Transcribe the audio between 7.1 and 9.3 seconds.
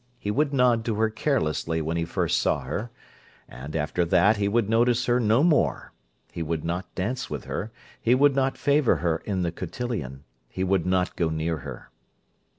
with her; he would not favour her